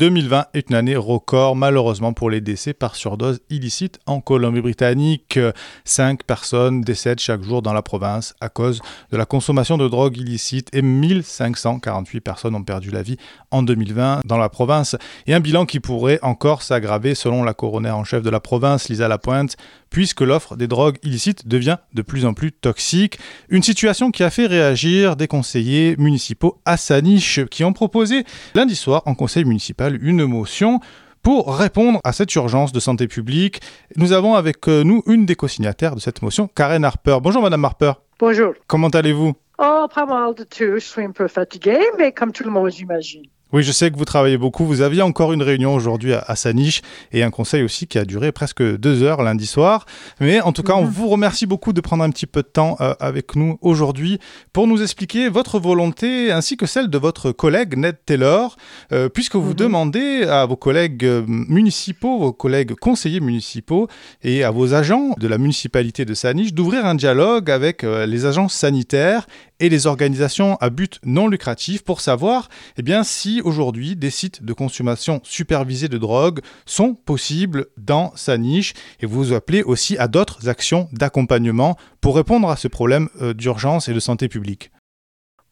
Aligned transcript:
2020 0.00 0.46
est 0.54 0.70
une 0.70 0.76
année 0.76 0.96
record, 0.96 1.56
malheureusement, 1.56 2.14
pour 2.14 2.30
les 2.30 2.40
décès 2.40 2.72
par 2.72 2.96
surdose 2.96 3.40
illicite 3.50 3.98
en 4.06 4.22
Colombie-Britannique. 4.22 5.38
Cinq 5.84 6.24
personnes 6.24 6.80
décèdent 6.80 7.20
chaque 7.20 7.42
jour 7.42 7.60
dans 7.60 7.74
la 7.74 7.82
province 7.82 8.34
à 8.40 8.48
cause 8.48 8.80
de 9.12 9.18
la 9.18 9.26
consommation 9.26 9.76
de 9.76 9.86
drogue 9.88 10.16
illicite 10.16 10.70
et 10.74 10.80
1548 10.80 12.22
personnes 12.22 12.54
ont 12.54 12.62
perdu 12.62 12.90
la 12.90 13.02
vie 13.02 13.18
en 13.50 13.62
2020 13.62 14.22
dans 14.24 14.38
la 14.38 14.48
province. 14.48 14.96
Et 15.26 15.34
un 15.34 15.40
bilan 15.40 15.66
qui 15.66 15.80
pourrait 15.80 16.18
encore 16.22 16.62
s'aggraver 16.62 17.14
selon 17.14 17.44
la 17.44 17.52
coroner 17.52 17.90
en 17.90 18.02
chef 18.02 18.22
de 18.22 18.30
la 18.30 18.40
province, 18.40 18.88
Lisa 18.88 19.06
Lapointe, 19.06 19.58
puisque 19.90 20.22
l'offre 20.22 20.56
des 20.56 20.68
drogues 20.68 20.96
illicites 21.02 21.46
devient 21.46 21.76
de 21.92 22.00
plus 22.00 22.24
en 22.24 22.32
plus 22.32 22.52
toxique. 22.52 23.18
Une 23.50 23.62
situation 23.62 24.10
qui 24.10 24.22
a 24.22 24.30
fait 24.30 24.46
réagir 24.46 25.16
des 25.16 25.26
conseillers 25.26 25.96
municipaux 25.98 26.58
à 26.64 26.78
Saniche 26.78 27.44
qui 27.50 27.64
ont 27.64 27.72
proposé 27.74 28.24
lundi 28.54 28.76
soir 28.76 29.02
en 29.04 29.14
conseil 29.14 29.44
municipal 29.44 29.89
une 30.00 30.26
motion 30.26 30.80
pour 31.22 31.54
répondre 31.56 32.00
à 32.04 32.12
cette 32.12 32.34
urgence 32.34 32.72
de 32.72 32.80
santé 32.80 33.06
publique. 33.06 33.60
Nous 33.96 34.12
avons 34.12 34.34
avec 34.34 34.68
euh, 34.68 34.84
nous 34.84 35.02
une 35.06 35.26
des 35.26 35.34
co-signataires 35.34 35.94
de 35.94 36.00
cette 36.00 36.22
motion, 36.22 36.48
Karen 36.48 36.84
Harper. 36.84 37.18
Bonjour 37.22 37.42
Madame 37.42 37.64
Harper. 37.64 37.92
Bonjour. 38.18 38.54
Comment 38.66 38.88
allez-vous? 38.88 39.34
Oh, 39.58 39.86
pas 39.94 40.06
mal 40.06 40.34
de 40.34 40.44
tout. 40.44 40.74
Je 40.74 40.78
suis 40.78 41.04
un 41.04 41.10
peu 41.10 41.28
fatiguée, 41.28 41.80
mais 41.98 42.12
comme 42.12 42.32
tout 42.32 42.44
le 42.44 42.50
monde, 42.50 42.70
j'imagine. 42.70 43.24
Oui, 43.52 43.64
je 43.64 43.72
sais 43.72 43.90
que 43.90 43.96
vous 43.96 44.04
travaillez 44.04 44.38
beaucoup. 44.38 44.64
Vous 44.64 44.80
aviez 44.80 45.02
encore 45.02 45.32
une 45.32 45.42
réunion 45.42 45.74
aujourd'hui 45.74 46.14
à, 46.14 46.36
Saniche 46.36 46.82
et 47.10 47.24
un 47.24 47.30
conseil 47.30 47.64
aussi 47.64 47.88
qui 47.88 47.98
a 47.98 48.04
duré 48.04 48.30
presque 48.30 48.62
deux 48.62 49.02
heures 49.02 49.22
lundi 49.22 49.46
soir. 49.46 49.86
Mais 50.20 50.40
en 50.40 50.52
tout 50.52 50.62
cas, 50.62 50.74
on 50.74 50.84
mhm. 50.84 50.90
vous 50.90 51.08
remercie 51.08 51.46
beaucoup 51.46 51.72
de 51.72 51.80
prendre 51.80 52.04
un 52.04 52.10
petit 52.10 52.26
peu 52.26 52.42
de 52.42 52.48
temps 52.48 52.76
euh, 52.80 52.94
avec 53.00 53.34
nous 53.34 53.58
aujourd'hui 53.60 54.20
pour 54.52 54.68
nous 54.68 54.80
expliquer 54.82 55.28
votre 55.28 55.58
volonté 55.58 56.30
ainsi 56.30 56.56
que 56.56 56.64
celle 56.64 56.88
de 56.88 56.98
votre 56.98 57.32
collègue 57.32 57.76
Ned 57.76 57.96
Taylor, 58.06 58.56
euh, 58.92 59.08
puisque 59.08 59.34
vous 59.34 59.50
mhm. 59.50 59.54
demandez 59.54 60.22
à 60.22 60.46
vos 60.46 60.56
collègues 60.56 61.04
euh, 61.04 61.24
municipaux, 61.26 62.20
vos 62.20 62.32
collègues 62.32 62.74
conseillers 62.74 63.20
municipaux 63.20 63.88
et 64.22 64.44
à 64.44 64.52
vos 64.52 64.74
agents 64.74 65.16
de 65.18 65.26
la 65.26 65.38
municipalité 65.38 66.04
de 66.04 66.14
Saniche 66.14 66.54
d'ouvrir 66.54 66.86
un 66.86 66.94
dialogue 66.94 67.50
avec 67.50 67.82
les 67.82 68.26
agences 68.26 68.54
sanitaires 68.54 69.26
et 69.60 69.68
les 69.68 69.86
organisations 69.86 70.56
à 70.56 70.70
but 70.70 70.98
non 71.04 71.28
lucratif 71.28 71.84
pour 71.84 72.00
savoir 72.00 72.48
eh 72.76 72.82
bien, 72.82 73.04
si 73.04 73.40
aujourd'hui 73.44 73.94
des 73.94 74.10
sites 74.10 74.42
de 74.42 74.52
consommation 74.52 75.20
supervisée 75.22 75.88
de 75.88 75.98
drogue 75.98 76.40
sont 76.66 76.94
possibles 76.94 77.66
dans 77.76 78.12
sa 78.16 78.38
niche 78.38 78.74
et 79.00 79.06
vous 79.06 79.32
appelez 79.32 79.62
aussi 79.62 79.96
à 79.98 80.08
d'autres 80.08 80.48
actions 80.48 80.88
d'accompagnement 80.92 81.76
pour 82.00 82.16
répondre 82.16 82.50
à 82.50 82.56
ce 82.56 82.68
problème 82.68 83.08
euh, 83.20 83.34
d'urgence 83.34 83.88
et 83.88 83.94
de 83.94 84.00
santé 84.00 84.28
publique. 84.28 84.70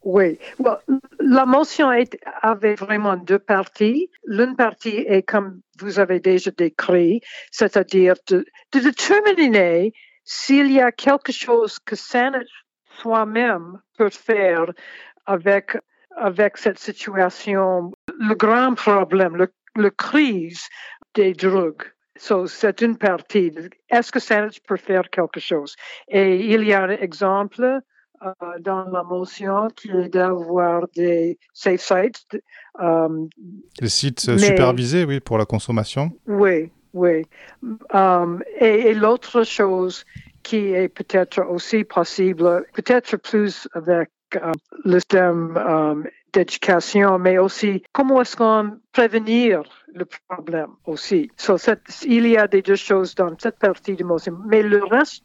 Oui, 0.05 0.39
la 1.20 1.45
motion 1.45 1.91
avait 2.41 2.77
vraiment 2.77 3.17
deux 3.17 3.39
parties. 3.39 4.11
L'une 4.25 4.56
partie 4.56 5.05
est 5.06 5.23
comme 5.23 5.61
vous 5.81 5.98
avez 5.98 6.20
déjà 6.20 6.51
décrit, 6.51 7.20
c'est-à-dire 7.51 8.14
de, 8.29 8.47
de 8.73 8.81
déterminer 8.81 9.92
s'il 10.25 10.70
y 10.73 10.81
a 10.81 10.92
quelque 10.92 11.33
chose 11.33 11.79
que 11.84 11.97
soi-même 13.00 13.78
peut 13.96 14.10
faire 14.10 14.66
avec, 15.27 15.77
avec 16.16 16.56
cette 16.56 16.78
situation. 16.78 17.92
Le 18.18 18.34
grand 18.34 18.74
problème, 18.74 19.36
le, 19.36 19.48
le 19.77 19.90
crise 19.90 20.62
des 21.14 21.32
drogues. 21.32 21.84
So, 22.20 22.48
c'est 22.48 22.80
une 22.80 22.96
partie. 22.96 23.52
Est-ce 23.88 24.10
que 24.10 24.18
ça 24.18 24.48
peut 24.66 24.77
faire 24.77 25.08
quelque 25.10 25.38
chose? 25.38 25.77
Et 26.08 26.52
il 26.52 26.64
y 26.64 26.72
a 26.72 26.82
un 26.82 26.90
exemple 26.90 27.62
euh, 28.24 28.32
dans 28.58 28.84
la 28.90 29.05
motion 29.05 29.68
qui 29.77 29.88
est 29.90 30.08
d'avoir 30.08 30.88
des 30.96 31.38
safe 31.52 31.80
sites. 31.80 32.42
Euh, 32.80 33.27
des 33.80 33.88
sites 33.88 34.36
supervisés, 34.36 35.05
oui, 35.05 35.20
pour 35.20 35.38
la 35.38 35.44
consommation. 35.44 36.10
Oui, 36.27 36.72
oui. 36.92 37.24
Um, 37.94 38.42
et, 38.58 38.88
et 38.88 38.94
l'autre 38.94 39.44
chose 39.44 40.05
qui 40.48 40.72
est 40.72 40.88
peut-être 40.88 41.41
aussi 41.50 41.84
possible, 41.84 42.64
peut-être 42.73 43.18
plus 43.18 43.68
avec 43.74 44.08
euh, 44.36 44.52
le 44.83 44.98
système 44.98 45.55
euh, 45.58 46.02
d'éducation, 46.33 47.18
mais 47.18 47.36
aussi 47.36 47.83
comment 47.92 48.23
est-ce 48.23 48.34
qu'on 48.34 48.78
prévenir 48.92 49.62
le 49.95 50.06
problème 50.28 50.70
aussi. 50.86 51.30
il 52.05 52.27
y 52.27 52.36
a 52.39 52.46
des 52.46 52.62
deux 52.62 52.77
choses 52.77 53.14
dans 53.14 53.34
cette 53.39 53.58
partie 53.58 53.95
de 53.95 54.05
motion, 54.05 54.39
mais 54.46 54.62
le 54.62 54.83
reste 54.84 55.24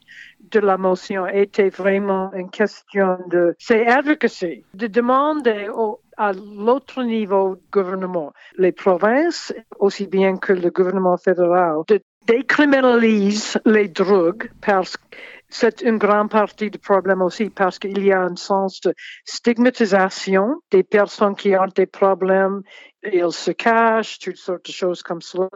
de 0.51 0.59
la 0.59 0.77
motion 0.77 1.25
était 1.27 1.69
vraiment 1.69 2.31
une 2.33 2.49
question 2.49 3.17
de 3.29 3.55
c'est 3.59 3.87
advocacy, 3.87 4.65
de 4.73 4.87
demander 4.87 5.69
à 6.17 6.33
l'autre 6.33 7.01
niveau 7.03 7.57
gouvernement, 7.71 8.33
les 8.57 8.73
provinces 8.73 9.53
aussi 9.79 10.05
bien 10.07 10.35
que 10.37 10.51
le 10.53 10.69
gouvernement 10.69 11.17
fédéral, 11.17 11.77
de 11.87 12.01
décriminalise 12.25 13.59
les 13.65 13.87
drogues 13.87 14.49
parce 14.61 14.97
que 14.97 15.03
c'est 15.49 15.81
une 15.81 15.99
grande 15.99 16.31
partie 16.31 16.71
du 16.71 16.79
problème 16.79 17.21
aussi 17.21 17.51
parce 17.51 17.77
qu'il 17.77 18.03
y 18.03 18.11
a 18.11 18.21
un 18.21 18.35
sens 18.35 18.81
de 18.81 18.93
stigmatisation 19.23 20.61
des 20.71 20.81
personnes 20.81 21.35
qui 21.35 21.55
ont 21.55 21.67
des 21.75 21.85
problèmes, 21.85 22.63
ils 23.03 23.31
se 23.31 23.51
cachent, 23.51 24.17
toutes 24.17 24.37
sortes 24.37 24.65
de 24.65 24.71
choses 24.71 25.03
comme 25.03 25.21
cela. 25.21 25.49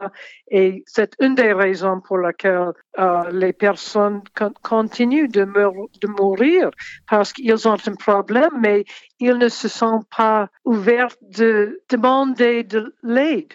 Et 0.52 0.84
c'est 0.86 1.14
une 1.20 1.34
des 1.34 1.52
raisons 1.52 2.00
pour 2.00 2.20
laquelle 2.20 2.74
euh, 3.00 3.32
les 3.32 3.54
personnes 3.54 4.22
continuent 4.62 5.30
de, 5.30 5.46
de 5.46 6.08
mourir 6.08 6.70
parce 7.10 7.34
qu'ils 7.34 7.68
ont 7.68 7.78
un 7.88 7.96
problème, 7.96 8.52
mais 8.62 8.86
ils 9.20 9.38
ne 9.38 9.50
se 9.50 9.68
sont 9.68 10.02
pas 10.16 10.48
ouverts 10.64 11.16
de 11.22 11.82
demander 11.90 12.64
de 12.64 12.94
l'aide. 13.02 13.54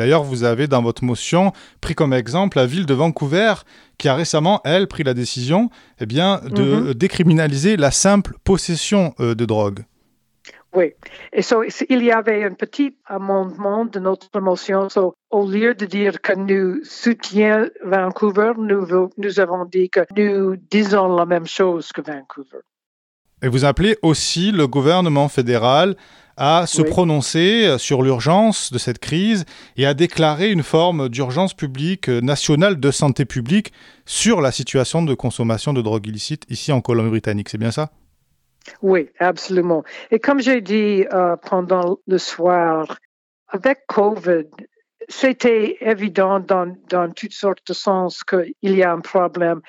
D'ailleurs, 0.00 0.22
vous 0.22 0.44
avez 0.44 0.66
dans 0.66 0.80
votre 0.80 1.04
motion 1.04 1.52
pris 1.82 1.94
comme 1.94 2.14
exemple 2.14 2.56
la 2.56 2.64
ville 2.64 2.86
de 2.86 2.94
Vancouver 2.94 3.52
qui 3.98 4.08
a 4.08 4.14
récemment, 4.14 4.62
elle, 4.64 4.86
pris 4.86 5.02
la 5.02 5.12
décision 5.12 5.68
eh 6.00 6.06
bien, 6.06 6.40
de 6.42 6.62
mhm. 6.62 6.94
décriminaliser 6.94 7.76
la 7.76 7.90
simple 7.90 8.32
possession 8.42 9.12
euh, 9.20 9.34
de 9.34 9.44
drogue. 9.44 9.80
Oui. 10.74 10.94
Et 11.34 11.42
so, 11.42 11.62
il 11.90 12.02
y 12.02 12.10
avait 12.10 12.44
un 12.44 12.54
petit 12.54 12.96
amendement 13.04 13.84
de 13.84 13.98
notre 14.00 14.40
motion. 14.40 14.88
au 15.28 15.46
lieu 15.46 15.74
de 15.74 15.84
dire 15.84 16.22
que 16.22 16.32
nous 16.32 16.82
soutiens 16.82 17.68
Vancouver, 17.84 18.52
nous, 18.56 19.10
nous 19.18 19.38
avons 19.38 19.66
dit 19.66 19.90
que 19.90 20.00
nous 20.16 20.56
disons 20.70 21.14
la 21.14 21.26
même 21.26 21.46
chose 21.46 21.92
que 21.92 22.00
Vancouver. 22.00 22.62
Et 23.42 23.48
vous 23.48 23.64
appelez 23.64 23.96
aussi 24.02 24.52
le 24.52 24.66
gouvernement 24.66 25.28
fédéral 25.28 25.96
à 26.36 26.66
se 26.66 26.80
prononcer 26.80 27.76
sur 27.78 28.02
l'urgence 28.02 28.72
de 28.72 28.78
cette 28.78 28.98
crise 28.98 29.44
et 29.76 29.84
à 29.84 29.92
déclarer 29.92 30.50
une 30.50 30.62
forme 30.62 31.10
d'urgence 31.10 31.52
publique 31.52 32.08
euh, 32.08 32.22
nationale 32.22 32.80
de 32.80 32.90
santé 32.90 33.26
publique 33.26 33.74
sur 34.06 34.40
la 34.40 34.50
situation 34.50 35.02
de 35.02 35.12
consommation 35.12 35.74
de 35.74 35.82
drogue 35.82 36.06
illicite 36.06 36.46
ici 36.48 36.72
en 36.72 36.80
Colombie-Britannique. 36.80 37.50
C'est 37.50 37.58
bien 37.58 37.70
ça? 37.70 37.90
Oui, 38.80 39.10
absolument. 39.18 39.84
Et 40.10 40.18
comme 40.18 40.40
j'ai 40.40 40.62
dit 40.62 41.04
euh, 41.12 41.36
pendant 41.36 41.98
le 42.06 42.18
soir, 42.18 42.96
avec 43.48 43.86
COVID, 43.86 44.46
c'était 45.08 45.76
évident 45.80 46.40
dans, 46.40 46.74
dans 46.88 47.12
toutes 47.12 47.32
sortes 47.32 47.66
de 47.66 47.74
sens 47.74 48.22
qu'il 48.24 48.54
y 48.62 48.82
a 48.82 48.92
un 48.92 49.00
problème. 49.00 49.60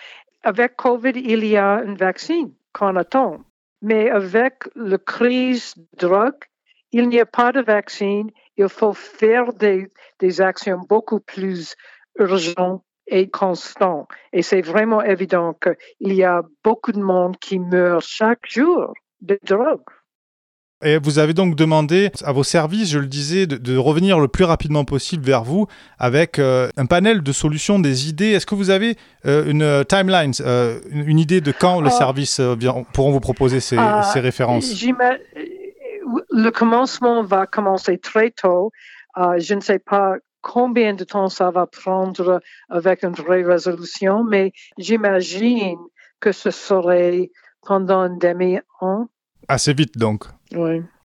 Avec 0.43 0.77
COVID, 0.77 1.13
il 1.15 1.45
y 1.45 1.57
a 1.57 1.79
un 1.79 1.95
vaccin 1.95 2.49
qu'on 2.73 2.95
attend. 2.95 3.41
Mais 3.81 4.09
avec 4.09 4.69
la 4.75 4.97
crise 4.97 5.75
de 5.75 6.07
drogue, 6.07 6.43
il 6.91 7.09
n'y 7.09 7.19
a 7.19 7.25
pas 7.25 7.51
de 7.51 7.61
vaccin. 7.61 8.27
Il 8.57 8.69
faut 8.69 8.93
faire 8.93 9.53
des, 9.53 9.87
des 10.19 10.41
actions 10.41 10.79
beaucoup 10.87 11.19
plus 11.19 11.75
urgentes 12.17 12.83
et 13.07 13.29
constantes. 13.29 14.07
Et 14.33 14.41
c'est 14.41 14.61
vraiment 14.61 15.01
évident 15.01 15.53
qu'il 15.53 16.13
y 16.13 16.23
a 16.23 16.43
beaucoup 16.63 16.91
de 16.91 17.01
monde 17.01 17.37
qui 17.37 17.59
meurt 17.59 18.03
chaque 18.05 18.49
jour 18.49 18.93
de 19.21 19.39
drogue. 19.43 19.83
Et 20.83 20.97
vous 20.97 21.19
avez 21.19 21.33
donc 21.33 21.55
demandé 21.55 22.11
à 22.23 22.31
vos 22.31 22.43
services, 22.43 22.89
je 22.89 22.99
le 22.99 23.07
disais, 23.07 23.47
de, 23.47 23.77
revenir 23.77 24.19
le 24.19 24.27
plus 24.27 24.43
rapidement 24.43 24.83
possible 24.83 25.23
vers 25.23 25.43
vous 25.43 25.67
avec 25.99 26.39
euh, 26.39 26.69
un 26.77 26.85
panel 26.85 27.21
de 27.21 27.31
solutions, 27.31 27.79
des 27.79 28.09
idées. 28.09 28.31
Est-ce 28.31 28.45
que 28.45 28.55
vous 28.55 28.69
avez 28.69 28.97
euh, 29.25 29.45
une 29.45 29.63
euh, 29.63 29.83
timeline, 29.83 30.33
une, 30.91 31.19
idée 31.19 31.41
de 31.41 31.51
quand 31.51 31.81
le 31.81 31.89
service 31.89 32.41
pourront 32.93 33.11
vous 33.11 33.19
proposer 33.19 33.59
ces, 33.59 33.77
ces 34.13 34.19
références? 34.19 34.73
le 36.29 36.49
commencement 36.49 37.23
va 37.23 37.45
commencer 37.45 37.97
très 37.97 38.31
tôt. 38.31 38.71
Euh, 39.17 39.39
je 39.39 39.53
ne 39.53 39.61
sais 39.61 39.79
pas 39.79 40.15
combien 40.41 40.93
de 40.93 41.03
temps 41.03 41.29
ça 41.29 41.51
va 41.51 41.67
prendre 41.67 42.41
avec 42.69 43.03
une 43.03 43.13
vraie 43.13 43.43
résolution, 43.43 44.23
mais 44.23 44.53
j'imagine 44.77 45.77
que 46.19 46.31
ce 46.31 46.51
serait 46.51 47.29
pendant 47.61 47.99
un 47.99 48.17
demi-an. 48.17 49.07
Assez 49.47 49.73
vite 49.73 49.97
donc. 49.97 50.25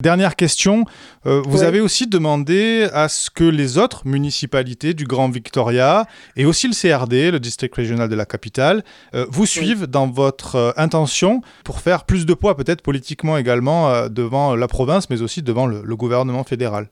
Dernière 0.02 0.34
question, 0.34 0.84
euh, 1.26 1.42
vous 1.46 1.62
avez 1.62 1.80
aussi 1.80 2.08
demandé 2.08 2.88
à 2.92 3.08
ce 3.08 3.30
que 3.30 3.44
les 3.44 3.78
autres 3.78 4.02
municipalités 4.04 4.94
du 4.94 5.04
Grand 5.04 5.28
Victoria 5.28 6.06
et 6.34 6.44
aussi 6.44 6.66
le 6.66 6.74
CRD, 6.74 7.30
le 7.30 7.38
district 7.38 7.72
régional 7.72 8.08
de 8.08 8.16
la 8.16 8.26
capitale, 8.26 8.82
euh, 9.14 9.26
vous 9.30 9.46
suivent 9.46 9.86
dans 9.86 10.08
votre 10.08 10.56
euh, 10.56 10.72
intention 10.76 11.40
pour 11.64 11.78
faire 11.78 12.04
plus 12.04 12.26
de 12.26 12.34
poids 12.34 12.56
peut-être 12.56 12.82
politiquement 12.82 13.36
également 13.36 14.08
devant 14.08 14.56
la 14.56 14.66
province, 14.66 15.08
mais 15.08 15.22
aussi 15.22 15.40
devant 15.40 15.66
le, 15.66 15.94
gouvernement 15.94 16.42
fédéral. 16.42 16.88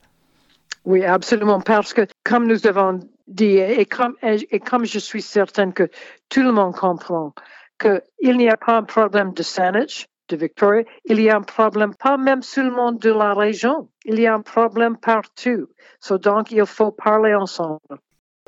Oui, 0.85 1.03
absolument, 1.03 1.59
parce 1.59 1.93
que 1.93 2.07
comme 2.23 2.47
nous 2.47 2.65
avons 2.65 3.01
dit, 3.27 3.57
et 3.57 3.85
comme, 3.85 4.15
et 4.23 4.59
comme 4.61 4.85
je 4.85 4.99
suis 4.99 5.21
certaine 5.21 5.73
que 5.73 5.89
tout 6.29 6.43
le 6.43 6.53
monde 6.53 6.73
comprend, 6.73 7.33
qu'il 7.77 8.37
n'y 8.37 8.49
a 8.49 8.55
pas 8.55 8.77
un 8.77 8.83
problème 8.83 9.33
de 9.33 9.43
Saanich, 9.43 10.07
de 10.31 10.37
Victoria, 10.37 10.83
il 11.05 11.21
y 11.21 11.29
a 11.29 11.37
un 11.37 11.41
problème 11.41 11.93
pas 11.93 12.17
même 12.17 12.41
seulement 12.41 12.91
de 12.91 13.11
la 13.11 13.33
région, 13.33 13.89
il 14.05 14.19
y 14.19 14.27
a 14.27 14.33
un 14.33 14.41
problème 14.41 14.97
partout. 14.97 15.67
So, 15.99 16.17
donc, 16.17 16.51
il 16.51 16.65
faut 16.65 16.91
parler 16.91 17.35
ensemble. 17.35 17.79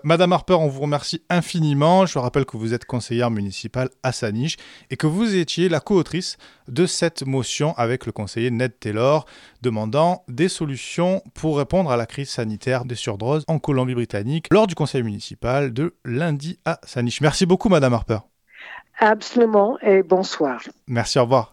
Madame 0.06 0.34
Harper, 0.34 0.56
on 0.56 0.68
vous 0.68 0.82
remercie 0.82 1.24
infiniment. 1.30 2.06
Je 2.06 2.20
rappelle 2.20 2.46
que 2.46 2.58
vous 2.58 2.74
êtes 2.74 2.84
conseillère 2.84 3.32
municipale 3.32 3.90
à 4.04 4.12
Saniche 4.12 4.58
et 4.90 4.98
que 4.98 5.08
vous 5.08 5.36
étiez 5.36 5.70
la 5.70 5.80
co-autrice 5.80 6.38
de 6.68 6.86
cette 6.86 7.26
motion 7.26 7.74
avec 7.78 8.06
le 8.06 8.12
conseiller 8.12 8.52
Ned 8.52 8.78
Taylor 8.80 9.26
demandant 9.62 10.26
des 10.28 10.50
solutions 10.50 11.22
pour 11.34 11.58
répondre 11.58 11.90
à 11.90 11.96
la 11.96 12.06
crise 12.06 12.30
sanitaire 12.30 12.84
des 12.84 12.96
surdoses 12.96 13.46
en 13.48 13.60
Colombie-Britannique 13.60 14.48
lors 14.52 14.68
du 14.68 14.76
conseil 14.76 15.04
municipal 15.04 15.72
de 15.72 15.96
lundi 16.04 16.60
à 16.66 16.82
Saniche. 16.84 17.22
Merci 17.22 17.46
beaucoup, 17.46 17.70
Madame 17.70 17.94
Harper. 17.94 18.20
Absolument 19.00 19.78
et 19.82 20.04
bonsoir. 20.04 20.62
Merci, 20.88 21.18
au 21.18 21.24
revoir. 21.24 21.53